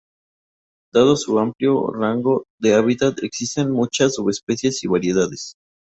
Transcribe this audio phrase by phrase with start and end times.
[0.91, 5.57] Dado su amplio rango de hábitat existen muchas subespecies y variedades.